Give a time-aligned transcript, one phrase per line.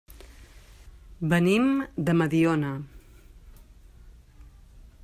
[1.33, 1.69] Venim
[2.09, 2.73] de Mediona.